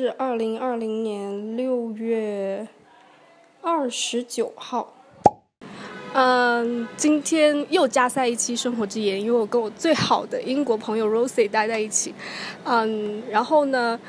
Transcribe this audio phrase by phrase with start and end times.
[0.00, 2.66] 是二零二零年六月
[3.60, 4.94] 二十九号。
[6.14, 12.14] 嗯，今天又加赛一期生活之言，因为我跟我最好的英国朋友 Rosie 待在一起。
[12.64, 14.00] 嗯，然后呢，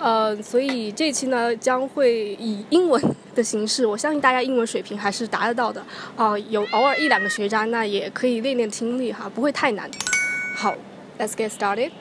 [0.00, 3.00] 呃，所以这期呢将会以英文
[3.36, 5.80] 的形式，我相信大家英文水平还是达得到的
[6.16, 9.88] 啊、有偶尔一两个学渣，那也可以练练听力哈，不会太难。
[10.56, 10.74] 好
[11.16, 11.92] ，Let's get started.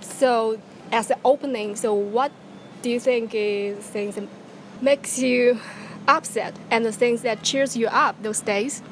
[0.00, 0.56] So,
[0.92, 2.32] as an opening, so what
[2.82, 4.28] do you think is things that
[4.80, 5.60] makes you
[6.08, 8.82] upset and the things that cheers you up those days?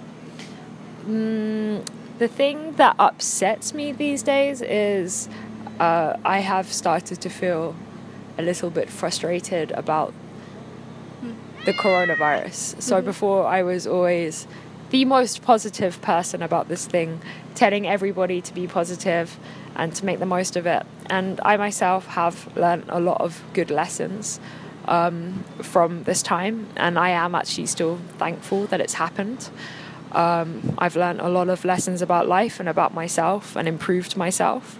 [1.07, 1.87] Mm,
[2.19, 5.29] the thing that upsets me these days is
[5.80, 7.74] uh, I have started to feel
[8.37, 10.13] a little bit frustrated about
[11.21, 11.32] hmm.
[11.65, 12.82] the coronavirus.
[12.82, 13.07] So mm-hmm.
[13.07, 14.46] before I was always
[14.91, 17.21] the most positive person about this thing,
[17.55, 19.39] telling everybody to be positive
[19.77, 20.85] and to make the most of it.
[21.11, 24.41] And I myself have learned a lot of good lessons
[24.87, 29.51] um, from this time, and I am actually still thankful that it's happened.
[30.13, 34.79] Um, I've learned a lot of lessons about life and about myself and improved myself.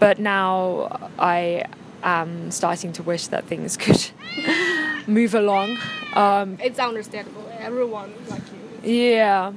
[0.00, 1.64] But now I
[2.02, 4.10] am starting to wish that things could
[5.06, 5.78] move along.
[6.14, 7.48] Um, It's understandable.
[7.60, 8.57] Everyone like you.
[8.82, 9.52] Yeah.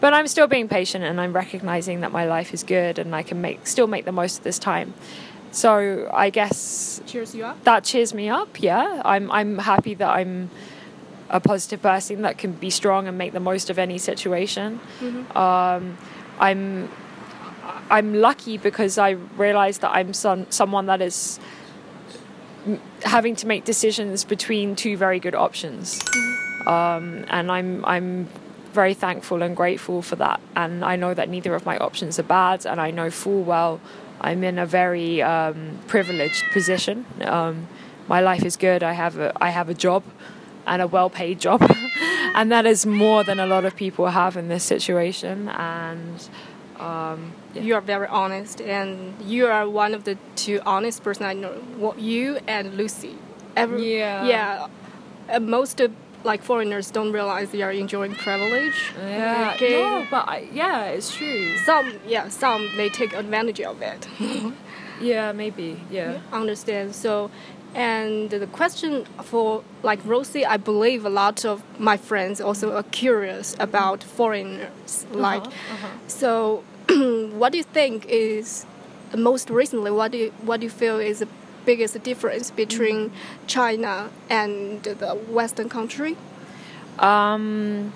[0.00, 3.24] But I'm still being patient and I'm recognizing that my life is good and I
[3.24, 4.94] can make still make the most of this time.
[5.50, 7.64] So I guess Cheers you up.
[7.64, 8.62] that cheers me up.
[8.62, 10.50] Yeah, I'm I'm happy that I'm
[11.30, 14.78] a positive person that can be strong and make the most of any situation.
[15.34, 15.98] Um,
[16.38, 16.88] I'm
[17.90, 21.40] I'm lucky because I realize that I'm some, someone that is
[23.04, 26.00] having to make decisions between two very good options,
[26.66, 28.28] um, and I'm I'm
[28.72, 30.40] very thankful and grateful for that.
[30.54, 33.80] And I know that neither of my options are bad, and I know full well
[34.20, 37.06] I'm in a very um, privileged position.
[37.22, 37.68] Um,
[38.08, 38.82] my life is good.
[38.82, 40.02] I have a I have a job,
[40.66, 41.62] and a well-paid job,
[42.34, 45.48] and that is more than a lot of people have in this situation.
[45.48, 46.28] And
[46.78, 47.62] um, yeah.
[47.62, 51.52] You are very honest, and you are one of the two honest person I know.
[51.76, 53.16] What you and Lucy.
[53.56, 54.24] Every, Yeah.
[54.26, 54.68] Yeah.
[55.28, 55.92] Uh, most of
[56.28, 58.78] like foreigners don't realize they are enjoying privilege.
[58.98, 59.72] yeah, Okay.
[59.80, 61.56] no, but I, yeah, it's true.
[61.68, 64.06] Some, yeah, some they take advantage of it.
[65.00, 65.80] Yeah, maybe.
[65.90, 66.18] Yeah.
[66.32, 66.92] Understand.
[66.92, 67.30] So,
[67.72, 72.82] and the question for like Rosie, I believe a lot of my friends also are
[72.82, 75.06] curious about foreigners.
[75.10, 75.88] Uh-huh, like, uh-huh.
[76.08, 76.64] so
[77.40, 78.66] what do you think is
[79.16, 79.92] most recently?
[79.92, 81.24] What do you, what do you feel is
[81.68, 83.12] biggest difference between
[83.46, 86.16] China and the Western country?
[86.98, 87.92] Um,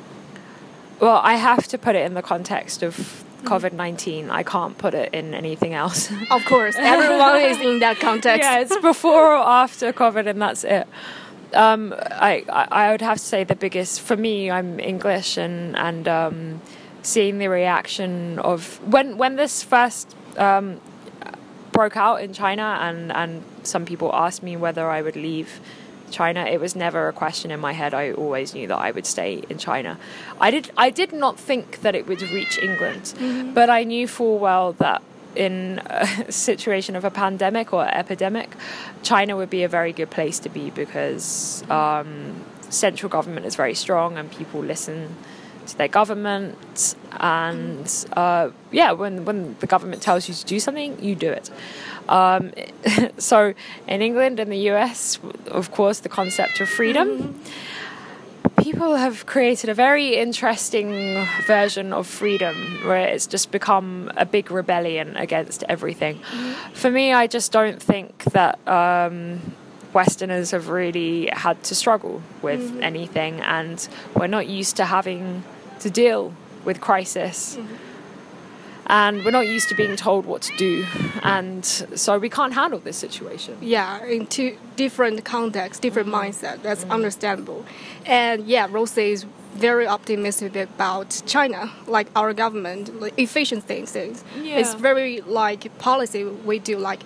[1.00, 4.28] well, I have to put it in the context of COVID 19.
[4.28, 6.12] I can't put it in anything else.
[6.31, 8.44] Of course, everyone is in that context.
[8.44, 10.87] yeah, it's before or after COVID, and that's it.
[11.54, 11.94] Um,
[12.31, 14.50] I, I I would have to say the biggest for me.
[14.50, 16.37] I'm English, and and um,
[17.03, 18.60] seeing the reaction of
[18.94, 20.78] when when this first um,
[21.72, 25.60] broke out in China, and and some people asked me whether I would leave.
[26.10, 27.94] China, it was never a question in my head.
[27.94, 29.99] I always knew that I would stay in China.
[30.38, 30.71] I did.
[30.77, 33.15] I did not think that it would reach England,
[33.55, 35.03] but I knew full well that
[35.34, 38.54] in a situation of a pandemic or epidemic,
[39.03, 43.75] China would be a very good place to be because um, central government is very
[43.75, 45.16] strong and people listen
[45.66, 46.94] to their government.
[47.12, 51.50] And uh, yeah, when when the government tells you to do something, you do it.
[52.08, 52.52] Um,
[53.18, 53.54] so
[53.86, 57.40] in England and the US, of course, the concept of freedom
[58.62, 64.50] people have created a very interesting version of freedom where it's just become a big
[64.50, 66.20] rebellion against everything.
[66.72, 69.41] For me, I just don't think that um,
[69.92, 75.42] Westerners have really had to struggle with anything, and we're not used to having
[75.82, 76.32] to deal
[76.64, 77.58] with crisis.
[78.86, 80.84] And we're not used to being told what to do,
[81.22, 83.56] and so we can't handle this situation.
[83.60, 87.64] yeah in two different contexts different mindset that's understandable
[88.04, 89.24] and yeah rosie is
[89.54, 94.24] very optimistic about china like our government like efficient things things
[94.60, 97.02] it's very like policy we do like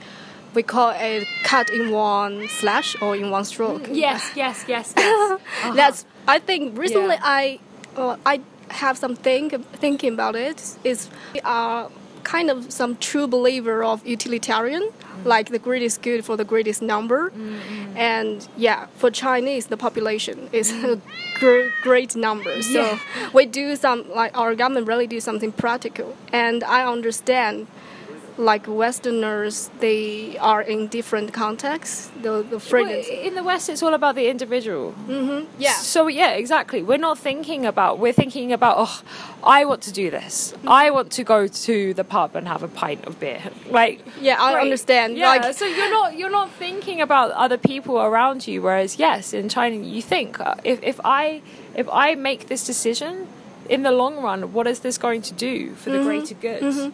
[0.54, 5.40] we call it cut in one slash or in one stroke Yes, yes, yes, yes.
[5.80, 7.40] that's i think recently Yeah.
[7.42, 7.58] i
[7.96, 8.40] uh, i
[8.76, 11.90] have some think, thinking about it is we are
[12.22, 14.82] kind of some true believer of utilitarian
[15.16, 15.24] Mm.
[15.34, 17.32] like the greatest good for the greatest number
[17.96, 21.00] and yeah for chinese the population is a
[21.40, 22.98] gr- great number so Yeah.
[23.32, 27.66] we do some like our government really do something practical and i understand
[28.38, 32.10] like Westerners, they are in different contexts.
[32.22, 33.08] The the phrases.
[33.08, 34.94] in the West, it's all about the individual.
[35.08, 35.46] Mm-hmm.
[35.58, 35.72] Yeah.
[35.72, 36.82] So yeah, exactly.
[36.82, 37.98] We're not thinking about.
[37.98, 38.76] We're thinking about.
[38.78, 39.02] Oh,
[39.42, 40.54] I want to do this.
[40.66, 43.42] I want to go to the pub and have a pint of beer.
[43.70, 44.62] Like Yeah, I great.
[44.62, 45.16] understand.
[45.16, 45.30] Yeah.
[45.30, 48.62] Like so you're not you're not thinking about other people around you.
[48.62, 51.42] Whereas yes, in China, you think uh, if if I
[51.74, 53.28] if I make this decision.
[53.68, 56.92] In the long run, what is this going to do for the greater good?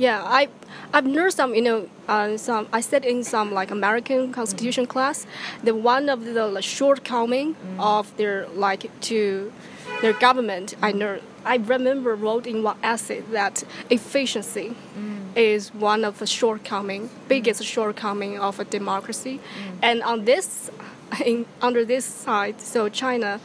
[0.00, 0.48] Yeah, I
[0.94, 5.26] I've learned some you know uh, some I said in some like American Constitution class.
[5.62, 7.78] That one of the like, shortcoming mm.
[7.78, 9.52] of their like to
[10.00, 15.36] their government I know I remember wrote in one essay that efficiency mm.
[15.36, 17.28] is one of the shortcoming mm.
[17.28, 19.38] biggest shortcoming of a democracy.
[19.82, 20.70] And on this
[21.26, 23.38] in, under this side so China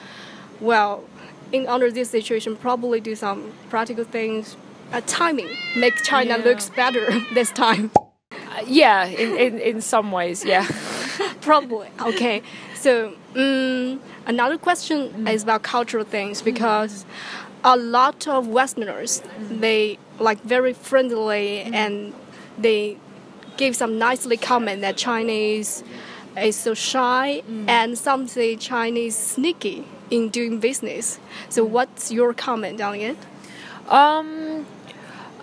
[0.61, 1.03] well
[1.51, 4.55] in under this situation probably do some practical things
[4.93, 5.49] uh, timing.
[5.75, 6.43] Make china Yeah.
[6.43, 7.91] looks better this time.
[8.31, 10.65] Uh, yeah, in, in in some ways, yeah.
[11.41, 11.89] probably.
[11.99, 12.41] Okay.
[12.75, 17.05] So um, another question is about cultural things because
[17.63, 22.13] a lot of westerners they like very friendly and
[22.57, 22.97] they
[23.57, 25.83] give some nicely comment that chinese
[26.37, 31.19] is so shy and some say chinese sneaky in doing business.
[31.49, 33.17] So what's your comment on it?
[33.89, 34.65] Um,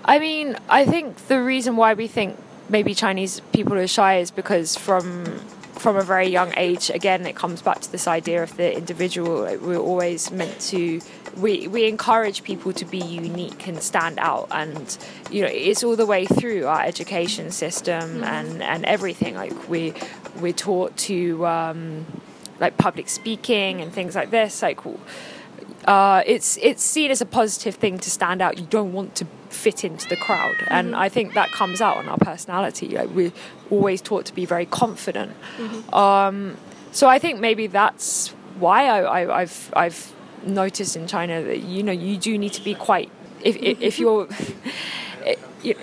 [0.04, 2.36] I mean, I think the reason why we think
[2.68, 5.40] maybe Chinese people are shy is because from
[5.82, 9.42] from a very young age, again, it comes back to this idea of the individual.
[9.60, 11.00] We're always meant to.
[11.36, 14.96] We, we encourage people to be unique and stand out, and
[15.30, 19.34] you know it's all the way through our education system and, and everything.
[19.34, 19.94] Like we
[20.40, 22.06] we're taught to um,
[22.60, 24.62] like public speaking and things like this.
[24.62, 24.80] Like
[25.86, 28.58] uh, it's it's seen as a positive thing to stand out.
[28.58, 32.08] You don't want to fit into the crowd, and I think that comes out on
[32.08, 32.88] our personality.
[32.88, 33.32] Like we're
[33.70, 35.32] always taught to be very confident.
[35.92, 36.56] Um,
[36.92, 38.28] so I think maybe that's
[38.58, 40.12] why I, I, I've I've
[40.44, 43.10] noticed in China that you know you do need to be quite
[43.42, 44.28] if if, if you're.
[45.62, 45.76] you-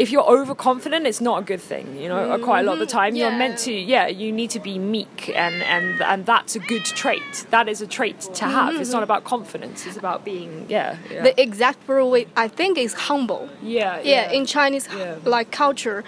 [0.00, 1.86] if you're overconfident, it's not a good thing.
[2.02, 2.44] You know, mm-hmm.
[2.48, 3.00] quite a lot of the mm-hmm.
[3.00, 3.28] time, yeah.
[3.28, 3.72] you're meant to.
[3.72, 7.30] Yeah, you need to be meek, and and and that's a good trait.
[7.50, 8.72] That is a trait to have.
[8.72, 8.80] Mm-hmm.
[8.80, 9.10] It's not mm-hmm.
[9.10, 9.86] about confidence.
[9.86, 10.50] It's about being.
[10.68, 10.96] Yeah.
[11.10, 11.22] yeah.
[11.26, 13.42] The exact word I think is humble.
[13.62, 14.00] Yeah.
[14.00, 14.02] Yeah.
[14.02, 14.36] yeah.
[14.36, 14.88] in Chinese
[15.24, 16.02] like culture.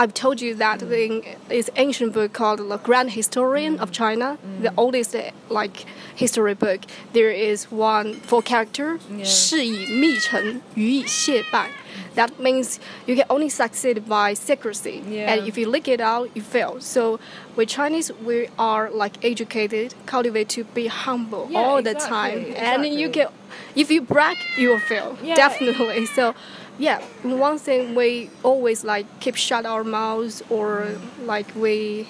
[0.00, 0.92] I've told you that mm.
[0.92, 3.82] in this ancient book called The Grand Historian mm.
[3.82, 4.62] of China, mm.
[4.62, 6.80] the oldest eh, like history book,
[7.14, 9.24] there is one four character, yeah.
[9.24, 11.70] 事以密成，语以泄败。
[12.14, 15.32] That means you can only succeed by secrecy, Yeah.
[15.32, 16.80] and if you leak it out, you fail.
[16.80, 17.18] So,
[17.56, 22.54] with Chinese, we are like educated, cultivated to be humble Yeah, all the exactly, time,
[22.56, 23.24] and you exactly.
[23.24, 23.28] can
[23.74, 25.16] if you brag, you will fail.
[25.22, 25.34] Yeah.
[25.36, 26.06] Definitely.
[26.06, 26.34] So,
[26.78, 32.08] yeah, one thing we always like keep shut our mouths or like we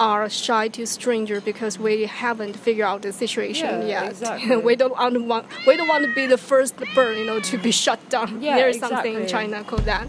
[0.00, 4.10] are shy to stranger because we haven't figured out the situation Yeah, yet.
[4.10, 4.56] exactly.
[4.68, 7.58] we don't want to we don't want to be the first bird, you know, to
[7.58, 8.40] be shut down.
[8.42, 9.26] Yeah, there is something in.
[9.26, 10.06] China called that.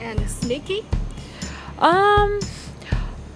[0.00, 0.84] And sneaky.
[1.78, 2.40] Um,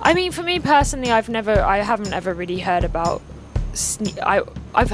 [0.01, 3.23] I mean, for me personally, I've never, I haven't ever really heard about.
[3.73, 4.43] Sne- I,
[4.75, 4.91] I've.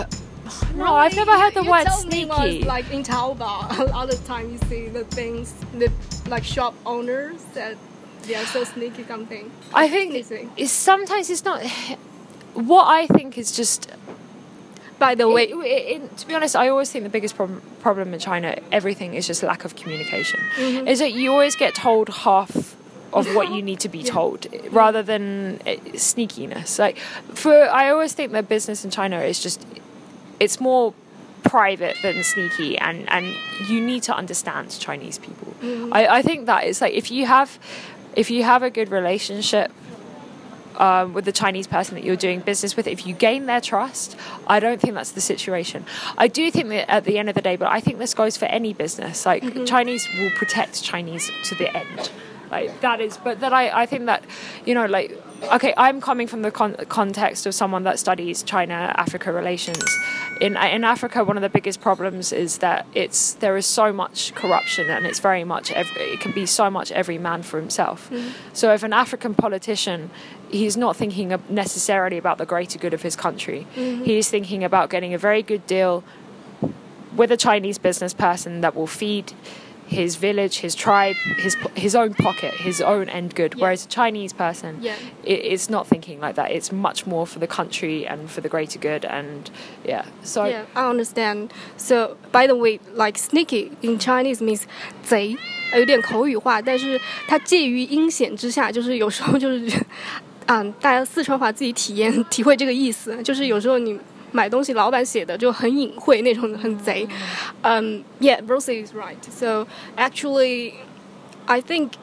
[0.75, 2.65] No, I've never heard the you word told me once, sneaky.
[2.65, 5.91] like in Taobao, a lot of time you see the things, the
[6.29, 7.77] like shop owners that
[8.27, 9.51] they are so sneaky something.
[9.75, 10.15] I think
[10.57, 11.63] it's sometimes it's not.
[12.55, 13.91] What I think is just
[14.99, 17.61] By the way, It- it- it- to be honest, I always think the biggest problem
[17.81, 20.39] problem in China, everything is just lack of communication.
[20.57, 20.87] Mm-hmm.
[20.87, 22.77] Is that you always get told half
[23.13, 24.13] of what you need to be Yeah.
[24.13, 25.71] told, rather than uh,
[26.11, 26.79] sneakiness.
[26.79, 26.99] Like
[27.35, 29.59] for, I always think that business in China is just,
[30.39, 30.95] it's more
[31.43, 33.27] private than sneaky, and and
[33.69, 35.53] you need to understand Chinese people.
[35.63, 35.93] Mm-hmm.
[35.93, 37.59] I, I think that it's like if you have,
[38.15, 39.71] if you have a good relationship
[40.77, 44.17] um, with the Chinese person that you're doing business with, if you gain their trust,
[44.47, 45.85] I don't think that's the situation.
[46.17, 48.37] I do think that at the end of the day, but I think this goes
[48.37, 49.27] for any business.
[49.27, 52.11] Like Chinese will protect Chinese to the end.
[52.51, 54.25] Like that is, but that I, I think that,
[54.65, 55.19] you know, like,
[55.53, 59.85] okay, I'm coming from the con- context of someone that studies China Africa relations.
[60.41, 64.35] In, in Africa, one of the biggest problems is that it's there is so much
[64.35, 68.11] corruption, and it's very much every, it can be so much every man for himself.
[68.11, 68.31] Mm-hmm.
[68.53, 70.11] So if an African politician,
[70.51, 73.67] he's not thinking necessarily about the greater good of his country.
[73.77, 74.05] Mm-hmm.
[74.05, 76.05] He's thinking about getting a very good deal
[77.17, 79.33] with a Chinese business person that will feed
[79.92, 83.54] his village, his tribe, his his own pocket, his own end good.
[83.56, 83.62] Yeah.
[83.62, 84.96] Whereas a Chinese person, Yeah.
[85.24, 86.52] it, it's not thinking like that.
[86.52, 89.06] It's much more for the country and for the greater good.
[89.06, 89.50] And
[89.86, 91.54] yeah, so Yeah, I understand.
[91.78, 94.64] So, by the way, like sneaky in Chinese means
[95.04, 95.38] 贼，
[95.72, 99.86] 呃有点口语化，但是它介于阴险之下，就是有时候就是，
[100.48, 103.98] 嗯，大家四川话自己体验体会这个意思，就是有时候你
[104.32, 107.08] 买东西，老板写的就很隐晦那种，很贼。
[107.64, 109.18] Um, yeah, Rosie is right.
[109.32, 110.74] So actually,
[111.48, 111.94] I think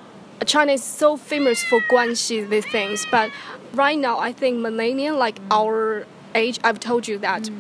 [0.47, 3.31] China is so famous for guanxi these things, but
[3.75, 7.51] right now I think millennial like our age, I've told you that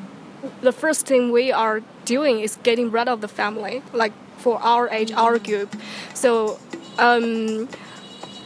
[0.63, 4.89] the first thing we are doing is getting rid of the family, like for our
[4.89, 5.75] age, our group.
[6.15, 6.59] So,
[6.99, 7.69] um,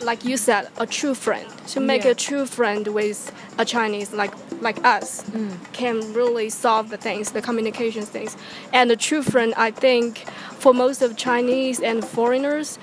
[0.03, 2.12] like you said, a true friend to make Yeah.
[2.12, 5.51] a true friend with a Chinese like like us mm.
[5.74, 8.38] can really solve the things, the communication things.
[8.72, 10.25] And a true friend, I think,
[10.60, 12.79] for most of Chinese and foreigners,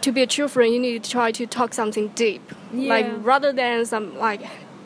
[0.00, 2.42] to be a true friend, you need to try to talk something deep,
[2.72, 4.40] like rather than some like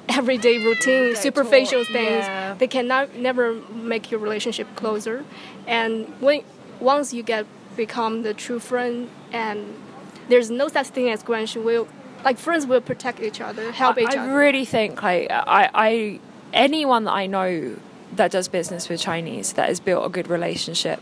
[0.08, 2.24] everyday routine, superficial things.
[2.26, 2.54] yeah.
[2.54, 5.24] They cannot never make your relationship closer.
[5.66, 6.42] And when
[6.80, 9.58] once you get become the true friend, and
[10.28, 11.62] there's no such thing as guanxi.
[11.62, 11.88] Will
[12.24, 14.30] like friends will protect each other, help each I other.
[14.30, 16.20] I really think like I, I
[16.52, 17.76] anyone that I know
[18.16, 21.00] that does business with Chinese that has built a good relationship,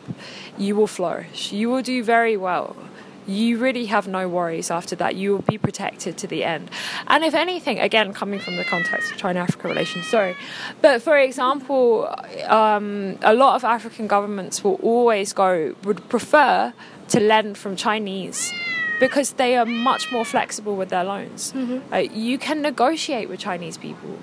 [0.57, 1.52] you will flourish.
[1.52, 2.76] You will do very well.
[3.25, 5.14] You really have no worries after that.
[5.14, 6.71] You will be protected to the end.
[7.07, 10.35] And if anything, again, coming from the context of China Africa relations, sorry.
[10.81, 12.12] But for example,
[12.47, 16.73] um, a lot of African governments will always go, would prefer
[17.09, 18.52] to lend from Chinese
[19.02, 21.52] because they are much more flexible with their loans.
[21.92, 24.14] Uh, you can negotiate with Chinese people.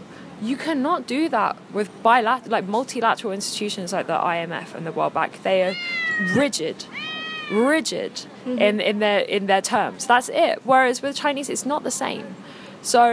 [0.42, 5.14] You cannot do that with bilateral, like multilateral institutions like the IMF and the World
[5.14, 5.32] Bank.
[5.44, 5.76] They are
[6.34, 6.78] rigid,
[7.52, 8.14] rigid
[8.46, 10.08] in, in their in their terms.
[10.08, 10.56] That's it.
[10.64, 12.28] Whereas with Chinese, it's not the same.
[12.82, 13.04] So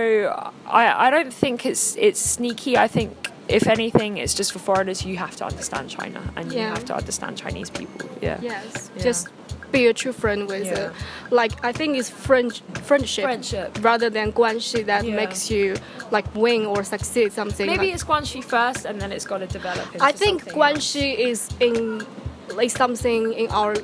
[0.82, 2.72] I I don't think it's it's sneaky.
[2.78, 3.10] I think
[3.48, 5.04] if anything, it's just for foreigners.
[5.04, 8.08] You have to understand China and you have to understand Chinese people.
[8.22, 8.38] Yeah.
[8.40, 9.02] Yes, Yeah.
[9.08, 9.28] just
[9.72, 10.90] be a true friend with Yeah.
[11.30, 13.78] like I think it's friend friendship, Friendship.
[13.82, 15.16] rather than guanxi that Yeah.
[15.16, 15.74] makes you
[16.10, 17.66] like win or succeed something.
[17.66, 19.86] Maybe like- it's Guanxi first, and then it's got to develop.
[19.92, 22.06] Into I think guanxi is in
[22.54, 23.74] like something in our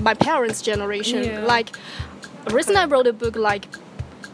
[0.00, 1.24] my parents' generation.
[1.24, 1.40] Yeah.
[1.54, 1.70] Like
[2.50, 3.66] recently, I wrote a book like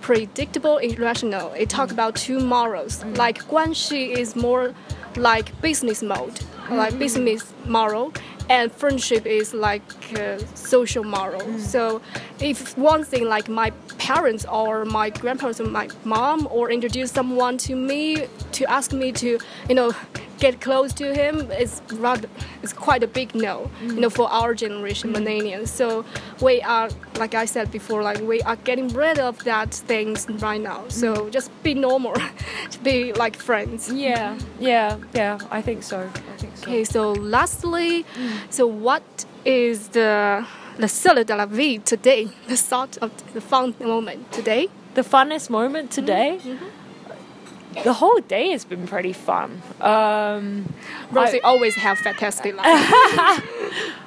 [0.00, 1.52] predictable irrational.
[1.52, 3.02] It talk about two morals.
[3.02, 3.16] Mm.
[3.16, 4.74] Like guanxi is more
[5.16, 6.98] like business mode, like Mm-hmm.
[6.98, 8.12] business moral,
[8.48, 9.82] and friendship is like
[10.18, 11.40] uh, social moral.
[11.40, 11.60] Mm.
[11.60, 12.00] So
[12.40, 17.58] if one thing like my parents or my grandparents or my mom or introduce someone
[17.58, 19.38] to me to ask me to
[19.68, 19.92] you know
[20.38, 22.28] get close to him it's rather
[22.62, 26.04] it's quite a big no you know for our generation millennials so
[26.42, 30.60] we are like i said before like we are getting rid of that things right
[30.60, 32.12] now so just be normal
[32.70, 35.38] to be like friends Yeah, yeah, yeah.
[35.50, 36.00] I think so.
[36.00, 36.45] I think so.
[36.62, 38.04] Okay so lastly
[38.50, 40.44] so what is the
[40.78, 45.50] the sel de la vie today the thought of the fun moment today The funnest
[45.50, 46.40] moment today.
[47.84, 49.60] The whole day has been pretty fun.
[49.82, 50.72] Um,
[51.12, 52.64] Rosie always have fantastic life.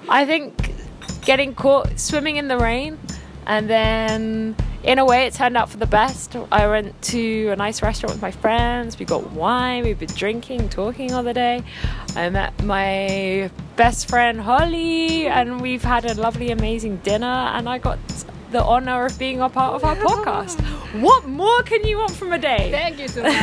[0.10, 0.74] I think
[1.22, 2.98] getting caught swimming in the rain,
[3.46, 6.36] and then in a way, it turned out for the best.
[6.52, 8.98] I went to a nice restaurant with my friends.
[8.98, 9.84] We got wine.
[9.84, 11.64] We've been drinking, talking all the day.
[12.16, 17.52] I met my best friend Holly, and we've had a lovely, amazing dinner.
[17.54, 18.00] And I got
[18.52, 20.60] the honor of being a part of our podcast.
[21.02, 22.72] What more can you want from a day?
[22.72, 23.36] Thank you so much.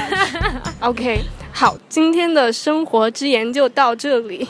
[0.83, 4.49] okay，好，今天的生活之盐就到这里。